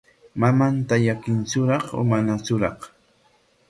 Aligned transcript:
¿Mamanta 0.41 0.95
llakintsuraq 1.03 1.85
manatsuraq? 2.09 2.79